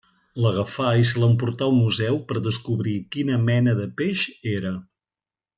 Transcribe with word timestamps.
L'agafà 0.43 0.93
i 1.01 1.05
se 1.09 1.21
l'emportà 1.23 1.67
al 1.67 1.75
museu 1.81 2.17
per 2.31 2.39
descobrir 2.49 2.97
quina 3.17 3.39
mena 3.51 3.79
de 3.85 3.89
peix 4.01 4.29
era. 4.57 4.77